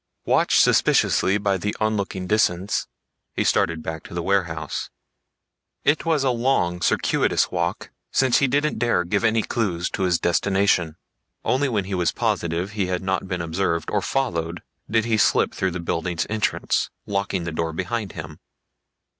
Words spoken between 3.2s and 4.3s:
he started back to the